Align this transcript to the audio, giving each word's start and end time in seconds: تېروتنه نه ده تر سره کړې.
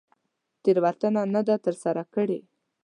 تېروتنه 0.63 1.21
نه 1.33 1.41
ده 1.47 1.55
تر 1.65 1.75
سره 1.83 2.01
کړې. 2.13 2.39